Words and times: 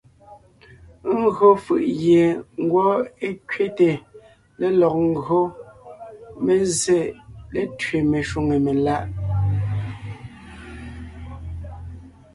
Ńgÿo 1.21 1.49
fʉ̀ʼ 1.63 1.85
gie 1.99 2.25
ngwɔ́ 2.63 2.89
é 3.25 3.29
kẅéte 3.49 3.89
lélɔg 4.59 4.95
ńgÿo 5.11 5.41
mé 6.43 6.53
zsé 6.71 6.99
létẅé 7.53 7.97
meshwóŋè 8.11 8.57
meláʼ. 8.65 9.03